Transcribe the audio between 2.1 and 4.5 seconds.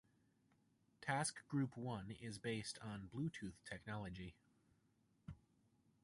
is based on Bluetooth technology.